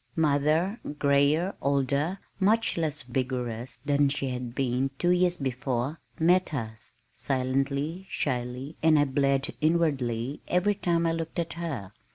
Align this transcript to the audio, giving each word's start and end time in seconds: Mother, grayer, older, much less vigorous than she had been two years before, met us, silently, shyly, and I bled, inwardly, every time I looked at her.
Mother, 0.15 0.79
grayer, 0.97 1.53
older, 1.61 2.17
much 2.39 2.75
less 2.75 3.03
vigorous 3.03 3.81
than 3.85 4.09
she 4.09 4.29
had 4.29 4.55
been 4.55 4.89
two 4.97 5.11
years 5.11 5.37
before, 5.37 5.99
met 6.19 6.55
us, 6.55 6.95
silently, 7.13 8.07
shyly, 8.09 8.77
and 8.81 8.97
I 8.97 9.05
bled, 9.05 9.53
inwardly, 9.61 10.41
every 10.47 10.73
time 10.73 11.05
I 11.05 11.11
looked 11.11 11.37
at 11.37 11.53
her. 11.53 11.91